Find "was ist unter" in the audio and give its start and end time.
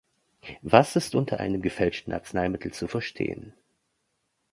0.63-1.39